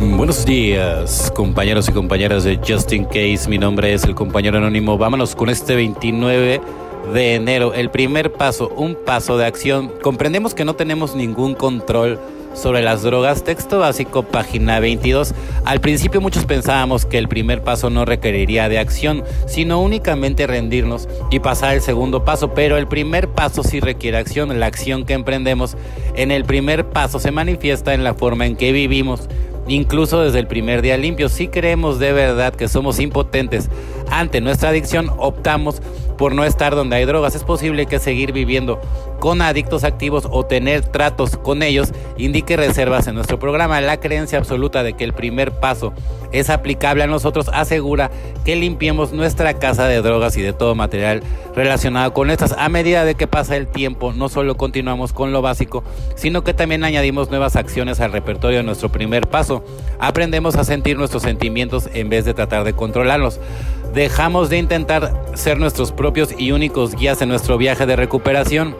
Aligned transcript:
Buenos 0.00 0.46
días, 0.46 1.32
compañeros 1.34 1.88
y 1.88 1.92
compañeras 1.92 2.44
de 2.44 2.60
Just 2.64 2.92
In 2.92 3.04
Case. 3.04 3.48
Mi 3.48 3.58
nombre 3.58 3.92
es 3.92 4.04
el 4.04 4.14
compañero 4.14 4.58
anónimo. 4.58 4.96
Vámonos 4.96 5.34
con 5.34 5.50
este 5.50 5.74
29 5.74 6.60
de 7.12 7.34
enero. 7.34 7.74
El 7.74 7.90
primer 7.90 8.32
paso, 8.32 8.68
un 8.76 8.94
paso 8.94 9.36
de 9.36 9.46
acción. 9.46 9.92
Comprendemos 10.00 10.54
que 10.54 10.64
no 10.64 10.76
tenemos 10.76 11.16
ningún 11.16 11.56
control 11.56 12.20
sobre 12.54 12.82
las 12.82 13.02
drogas, 13.02 13.44
texto 13.44 13.80
básico, 13.80 14.22
página 14.22 14.80
22. 14.80 15.34
Al 15.64 15.80
principio 15.80 16.20
muchos 16.20 16.44
pensábamos 16.44 17.04
que 17.04 17.18
el 17.18 17.28
primer 17.28 17.62
paso 17.62 17.90
no 17.90 18.04
requeriría 18.04 18.68
de 18.68 18.78
acción, 18.78 19.24
sino 19.46 19.80
únicamente 19.80 20.46
rendirnos 20.46 21.08
y 21.30 21.40
pasar 21.40 21.74
el 21.74 21.82
segundo 21.82 22.24
paso, 22.24 22.54
pero 22.54 22.76
el 22.76 22.86
primer 22.86 23.28
paso 23.28 23.62
sí 23.62 23.80
requiere 23.80 24.16
acción. 24.16 24.58
La 24.60 24.66
acción 24.66 25.04
que 25.04 25.14
emprendemos 25.14 25.76
en 26.14 26.30
el 26.30 26.44
primer 26.44 26.86
paso 26.86 27.18
se 27.18 27.30
manifiesta 27.32 27.94
en 27.94 28.04
la 28.04 28.14
forma 28.14 28.46
en 28.46 28.56
que 28.56 28.72
vivimos. 28.72 29.28
Incluso 29.68 30.22
desde 30.22 30.38
el 30.38 30.46
primer 30.46 30.82
día 30.82 30.96
limpio, 30.96 31.28
si 31.28 31.48
creemos 31.48 31.98
de 31.98 32.12
verdad 32.12 32.54
que 32.54 32.68
somos 32.68 32.98
impotentes. 32.98 33.68
Ante 34.10 34.40
nuestra 34.40 34.70
adicción, 34.70 35.10
optamos 35.18 35.82
por 36.18 36.34
no 36.34 36.44
estar 36.44 36.74
donde 36.74 36.96
hay 36.96 37.06
drogas. 37.06 37.34
Es 37.34 37.44
posible 37.44 37.86
que 37.86 37.98
seguir 37.98 38.32
viviendo 38.32 38.80
con 39.20 39.40
adictos 39.40 39.84
activos 39.84 40.28
o 40.30 40.44
tener 40.44 40.82
tratos 40.82 41.38
con 41.38 41.62
ellos 41.62 41.92
indique 42.18 42.56
reservas 42.56 43.06
en 43.06 43.14
nuestro 43.14 43.38
programa. 43.38 43.80
La 43.80 44.00
creencia 44.00 44.38
absoluta 44.38 44.82
de 44.82 44.92
que 44.92 45.04
el 45.04 45.14
primer 45.14 45.52
paso 45.52 45.94
es 46.32 46.50
aplicable 46.50 47.04
a 47.04 47.06
nosotros 47.06 47.48
asegura 47.52 48.10
que 48.44 48.56
limpiemos 48.56 49.12
nuestra 49.12 49.54
casa 49.54 49.86
de 49.86 50.02
drogas 50.02 50.36
y 50.36 50.42
de 50.42 50.52
todo 50.52 50.74
material 50.74 51.22
relacionado 51.54 52.12
con 52.12 52.30
estas. 52.30 52.52
A 52.52 52.68
medida 52.68 53.04
de 53.04 53.14
que 53.14 53.26
pasa 53.26 53.56
el 53.56 53.68
tiempo, 53.68 54.12
no 54.12 54.28
solo 54.28 54.56
continuamos 54.56 55.12
con 55.12 55.32
lo 55.32 55.40
básico, 55.40 55.84
sino 56.16 56.44
que 56.44 56.54
también 56.54 56.84
añadimos 56.84 57.30
nuevas 57.30 57.56
acciones 57.56 58.00
al 58.00 58.12
repertorio 58.12 58.58
de 58.58 58.64
nuestro 58.64 58.90
primer 58.90 59.28
paso. 59.28 59.64
Aprendemos 59.98 60.56
a 60.56 60.64
sentir 60.64 60.98
nuestros 60.98 61.22
sentimientos 61.22 61.88
en 61.94 62.08
vez 62.08 62.24
de 62.24 62.34
tratar 62.34 62.64
de 62.64 62.74
controlarlos. 62.74 63.40
Dejamos 63.94 64.50
de 64.50 64.58
intentar 64.58 65.12
ser 65.34 65.58
nuestros 65.58 65.92
propios 65.92 66.34
y 66.36 66.52
únicos 66.52 66.94
guías 66.94 67.22
en 67.22 67.28
nuestro 67.28 67.58
viaje 67.58 67.86
de 67.86 67.96
recuperación. 67.96 68.76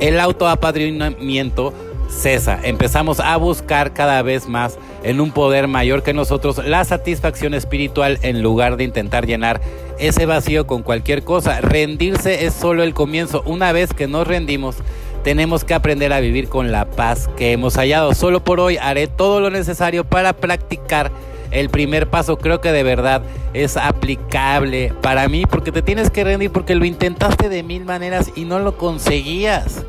El 0.00 0.18
autoapadrinamiento 0.18 1.72
cesa. 2.08 2.58
Empezamos 2.62 3.20
a 3.20 3.36
buscar 3.36 3.92
cada 3.92 4.22
vez 4.22 4.48
más 4.48 4.78
en 5.02 5.20
un 5.20 5.30
poder 5.30 5.68
mayor 5.68 6.02
que 6.02 6.12
nosotros 6.12 6.58
la 6.58 6.84
satisfacción 6.84 7.54
espiritual 7.54 8.18
en 8.22 8.42
lugar 8.42 8.76
de 8.76 8.84
intentar 8.84 9.26
llenar 9.26 9.60
ese 9.98 10.26
vacío 10.26 10.66
con 10.66 10.82
cualquier 10.82 11.22
cosa. 11.22 11.60
Rendirse 11.60 12.44
es 12.46 12.54
solo 12.54 12.82
el 12.82 12.94
comienzo. 12.94 13.42
Una 13.46 13.72
vez 13.72 13.92
que 13.94 14.08
nos 14.08 14.26
rendimos, 14.26 14.76
tenemos 15.22 15.64
que 15.64 15.74
aprender 15.74 16.12
a 16.12 16.20
vivir 16.20 16.48
con 16.48 16.72
la 16.72 16.86
paz 16.86 17.28
que 17.36 17.52
hemos 17.52 17.76
hallado. 17.76 18.14
Solo 18.14 18.42
por 18.42 18.60
hoy 18.60 18.76
haré 18.76 19.06
todo 19.06 19.40
lo 19.40 19.50
necesario 19.50 20.04
para 20.04 20.32
practicar 20.32 21.12
el 21.50 21.68
primer 21.68 22.08
paso. 22.08 22.38
Creo 22.38 22.60
que 22.60 22.72
de 22.72 22.82
verdad 22.82 23.22
es 23.54 23.76
aplicable 23.76 24.92
para 25.00 25.28
mí 25.28 25.44
porque 25.46 25.72
te 25.72 25.82
tienes 25.82 26.10
que 26.10 26.24
rendir 26.24 26.50
porque 26.50 26.74
lo 26.74 26.84
intentaste 26.84 27.48
de 27.48 27.62
mil 27.62 27.84
maneras 27.84 28.30
y 28.36 28.44
no 28.44 28.58
lo 28.58 28.76
conseguías. 28.76 29.84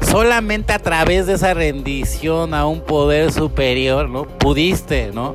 Solamente 0.00 0.72
a 0.72 0.78
través 0.78 1.26
de 1.26 1.34
esa 1.34 1.54
rendición 1.54 2.54
a 2.54 2.66
un 2.66 2.80
poder 2.80 3.32
superior, 3.32 4.08
¿no? 4.08 4.24
Pudiste, 4.24 5.10
¿no? 5.12 5.34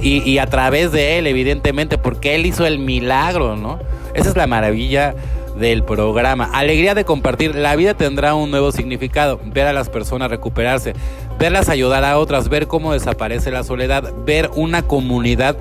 Y, 0.00 0.28
y 0.28 0.38
a 0.38 0.46
través 0.46 0.92
de 0.92 1.18
él, 1.18 1.26
evidentemente, 1.26 1.98
porque 1.98 2.34
él 2.34 2.46
hizo 2.46 2.66
el 2.66 2.78
milagro, 2.78 3.56
¿no? 3.56 3.78
Esa 4.14 4.30
es 4.30 4.36
la 4.36 4.46
maravilla 4.46 5.14
del 5.58 5.84
programa. 5.84 6.50
Alegría 6.52 6.94
de 6.94 7.04
compartir. 7.04 7.54
La 7.54 7.76
vida 7.76 7.94
tendrá 7.94 8.34
un 8.34 8.50
nuevo 8.50 8.72
significado. 8.72 9.40
Ver 9.44 9.66
a 9.66 9.72
las 9.72 9.88
personas 9.88 10.30
recuperarse, 10.30 10.94
verlas 11.38 11.68
ayudar 11.68 12.04
a 12.04 12.18
otras, 12.18 12.48
ver 12.48 12.66
cómo 12.66 12.92
desaparece 12.92 13.50
la 13.50 13.64
soledad, 13.64 14.12
ver 14.24 14.50
una 14.54 14.82
comunidad 14.82 15.56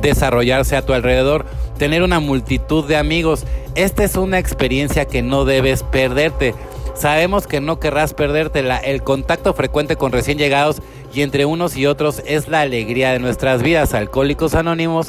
desarrollarse 0.00 0.76
a 0.76 0.82
tu 0.82 0.92
alrededor, 0.92 1.44
tener 1.78 2.02
una 2.02 2.20
multitud 2.20 2.86
de 2.86 2.96
amigos. 2.96 3.44
Esta 3.74 4.04
es 4.04 4.16
una 4.16 4.38
experiencia 4.38 5.04
que 5.04 5.22
no 5.22 5.44
debes 5.44 5.82
perderte. 5.82 6.54
Sabemos 6.94 7.46
que 7.46 7.60
no 7.60 7.78
querrás 7.78 8.14
perdértela. 8.14 8.76
El 8.76 9.02
contacto 9.02 9.54
frecuente 9.54 9.96
con 9.96 10.12
recién 10.12 10.38
llegados 10.38 10.82
y 11.14 11.22
entre 11.22 11.44
unos 11.44 11.76
y 11.76 11.86
otros 11.86 12.22
es 12.26 12.48
la 12.48 12.62
alegría 12.62 13.12
de 13.12 13.20
nuestras 13.20 13.62
vidas. 13.62 13.94
Alcohólicos 13.94 14.54
Anónimos, 14.54 15.06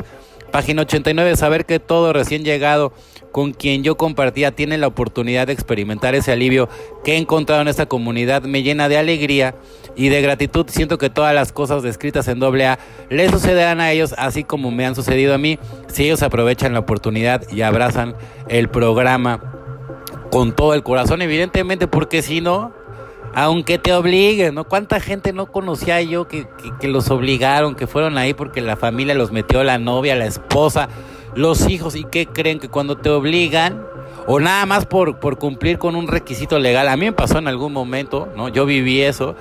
página 0.52 0.84
89. 0.84 1.36
Saber 1.36 1.66
que 1.66 1.80
todo 1.80 2.14
recién 2.14 2.44
llegado 2.44 2.94
con 3.31 3.53
quien 3.53 3.84
yo 3.84 3.97
compartía 3.97 4.51
tiene 4.51 4.78
la 4.78 4.88
oportunidad 4.88 5.47
de 5.47 5.53
experimentar 5.53 6.16
ese 6.16 6.31
alivio 6.31 6.69
que 7.03 7.13
he 7.13 7.17
encontrado 7.17 7.62
en 7.62 7.67
esta 7.67 7.85
comunidad 7.85 8.44
me 8.44 8.63
llena 8.63 8.90
de 8.90 8.97
alegría 8.97 9.56
y 9.95 10.09
de 10.09 10.22
gratitud. 10.22 10.66
Siento 10.69 10.97
que 10.97 11.09
todas 11.09 11.34
las 11.34 11.51
cosas 11.51 11.84
descritas 11.84 12.28
en 12.28 12.40
doble 12.40 12.67
A 12.67 12.79
le 13.09 13.29
sucederán 13.29 13.81
a 13.81 13.91
ellos 13.91 14.13
así 14.17 14.44
como 14.44 14.72
me 14.72 14.85
han 14.85 14.95
sucedido 14.95 15.34
a 15.34 15.38
mí 15.38 15.59
si 15.88 16.06
ellos 16.06 16.23
aprovechan 16.23 16.73
la 16.73 16.79
oportunidad 16.79 17.44
y 17.51 17.62
abrazan 17.62 18.16
el 18.47 18.69
programa 18.69 19.41
con 20.31 20.53
todo 20.53 20.73
el 20.73 20.84
corazón, 20.84 21.22
evidentemente, 21.22 21.88
porque 21.88 22.22
si 22.22 22.40
no, 22.40 22.72
aunque 23.34 23.78
te 23.78 23.94
obliguen, 23.94 24.56
¿no? 24.56 24.63
¿Cuánta 24.63 25.00
gente 25.00 25.34
no 25.34 25.51
conocía 25.51 26.01
yo 26.01 26.28
que, 26.28 26.47
que, 26.61 26.72
que, 26.79 26.88
los 26.88 27.09
obligaron, 27.09 27.75
que 27.75 27.88
fueron 27.88 28.17
ahí 28.17 28.34
porque 28.34 28.61
la 28.61 28.75
familia 28.75 29.16
los 29.16 29.31
metió, 29.31 29.63
la 29.63 29.78
novia, 29.78 30.16
la 30.16 30.25
esposa, 30.25 30.90
los 31.35 31.69
hijos, 31.69 31.95
y 31.95 32.03
que 32.03 32.25
creen 32.25 32.59
que 32.59 32.69
cuando 32.69 32.97
te 32.97 33.09
obligan, 33.09 33.84
o 34.28 34.40
nada 34.40 34.66
más 34.66 34.85
por, 34.85 35.19
por 35.19 35.38
cumplir 35.38 35.78
con 35.78 35.95
un 35.95 36.07
requisito 36.07 36.59
legal, 36.59 36.88
a 36.88 36.97
mí 36.97 37.06
me 37.06 37.13
pasó 37.13 37.38
en 37.40 37.47
algún 37.47 37.73
momento, 37.73 38.28
¿no? 38.35 38.50
Yo 38.50 38.66
viví 38.66 39.01
eso, 39.01 39.35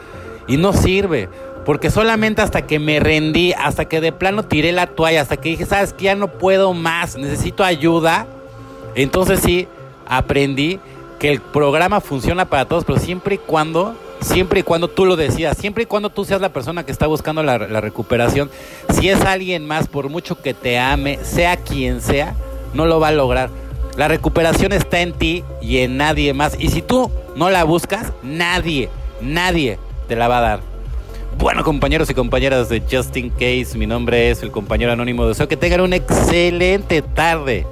y 0.47 0.57
no 0.57 0.73
sirve. 0.73 1.29
Porque 1.65 1.91
solamente 1.91 2.41
hasta 2.41 2.63
que 2.63 2.79
me 2.79 2.99
rendí, 2.99 3.53
hasta 3.53 3.85
que 3.85 4.01
de 4.01 4.11
plano 4.11 4.43
tiré 4.43 4.73
la 4.73 4.87
toalla, 4.87 5.21
hasta 5.21 5.37
que 5.37 5.51
dije, 5.51 5.67
sabes 5.67 5.93
que 5.93 6.05
ya 6.05 6.15
no 6.15 6.29
puedo 6.29 6.73
más, 6.73 7.19
necesito 7.19 7.63
ayuda, 7.63 8.27
entonces 8.95 9.41
sí, 9.41 9.69
aprendí 10.07 10.81
que 11.19 11.31
el 11.31 11.41
programa 11.41 12.01
funciona 12.01 12.47
para 12.47 12.65
todos, 12.65 12.85
pero 12.85 12.99
siempre 12.99 13.35
y 13.35 13.39
cuando, 13.39 13.95
siempre 14.21 14.61
y 14.61 14.63
cuando 14.63 14.89
tú 14.89 15.05
lo 15.05 15.17
decidas, 15.17 15.57
siempre 15.57 15.85
y 15.85 15.87
cuando 15.87 16.11
tú 16.11 16.25
seas 16.25 16.41
la 16.41 16.53
persona 16.53 16.85
que 16.85 16.93
está 16.93 17.07
buscando 17.07 17.43
la, 17.43 17.59
recuperación, 17.59 18.51
si 18.91 19.09
es 19.09 19.21
alguien 19.23 19.67
más, 19.67 19.89
por 19.89 20.09
mucho 20.09 20.41
que 20.41 20.55
te 20.55 20.79
ame, 20.79 21.19
sea 21.23 21.57
quien 21.57 22.01
sea, 22.01 22.35
no 22.75 22.87
lo 22.87 23.01
va 23.01 23.09
a 23.09 23.13
lograr. 23.13 23.51
La 23.97 24.09
recuperación 24.09 24.73
está 24.73 25.01
en 25.01 25.13
ti 25.13 25.45
y 25.61 25.79
en 25.79 25.97
nadie 25.97 26.33
más. 26.33 26.57
Y 26.59 26.69
si 26.69 26.83
tú 26.83 27.11
no 27.35 27.51
la 27.51 27.65
buscas, 27.65 28.13
nadie, 28.23 28.89
nadie 29.21 29.79
te 30.07 30.15
la 30.15 30.29
va 30.29 30.39
a 30.39 30.43
dar. 30.43 30.61
Bueno, 31.39 31.63
compañeros 31.63 32.11
y 32.11 32.15
compañeras 32.15 32.69
de 32.69 32.81
Just 32.81 33.17
In 33.17 33.31
Case, 33.31 33.77
mi 33.77 33.87
nombre 33.87 34.31
es 34.31 34.43
el 34.43 34.51
compañero 34.51 34.93
anónimo. 34.93 35.27
Deseo 35.27 35.47
que 35.47 35.57
tengan 35.57 35.81
una 35.83 35.97
excelente 35.97 37.03
tarde 37.03 37.67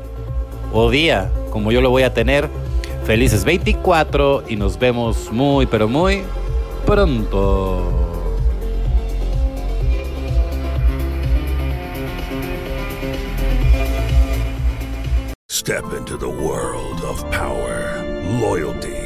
o 0.72 0.90
día, 0.90 1.30
como 1.50 1.72
yo 1.72 1.80
lo 1.80 1.90
voy 1.90 2.04
a 2.04 2.14
tener. 2.14 2.48
Felices 3.06 3.44
24 3.44 4.42
y 4.48 4.56
nos 4.56 4.76
vemos 4.80 5.30
muy, 5.30 5.64
pero 5.66 5.86
muy 5.86 6.24
pronto. 6.84 7.92
Step 15.48 15.84
into 15.96 16.16
the 16.16 16.28
world 16.28 17.00
of 17.04 17.22
power, 17.30 18.02
loyalty, 18.40 19.05